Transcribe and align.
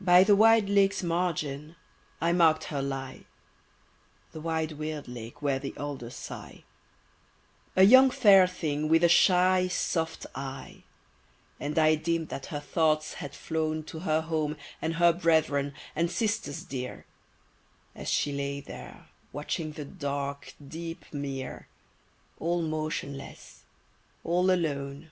BY 0.00 0.22
the 0.22 0.36
wide 0.36 0.68
lake's 0.68 1.02
margin 1.02 1.74
I 2.20 2.30
mark'd 2.32 2.62
her 2.70 2.80
lie— 2.80 3.24
The 4.30 4.40
wide, 4.40 4.70
weird 4.78 5.08
lake 5.08 5.42
where 5.42 5.58
the 5.58 5.76
alders 5.76 6.14
sigh— 6.14 6.62
A 7.74 7.82
young 7.82 8.10
fair 8.12 8.46
thing, 8.46 8.88
with 8.88 9.02
a 9.02 9.08
shy, 9.08 9.66
soft 9.66 10.24
eye; 10.36 10.84
And 11.58 11.80
I 11.80 11.96
deem'd 11.96 12.28
that 12.28 12.46
her 12.54 12.60
thoughts 12.60 13.14
had 13.14 13.34
flown 13.34 13.82
To 13.86 13.98
her 13.98 14.20
home, 14.20 14.56
and 14.80 14.94
her 14.94 15.12
brethren, 15.12 15.74
and 15.96 16.12
sisters 16.12 16.62
dear, 16.62 17.04
As 17.96 18.08
she 18.08 18.30
lay 18.30 18.60
there 18.60 19.08
watching 19.32 19.72
the 19.72 19.84
dark, 19.84 20.54
deep 20.64 21.06
mere, 21.12 21.66
All 22.38 22.62
motionless, 22.62 23.64
all 24.22 24.48
alone. 24.52 25.10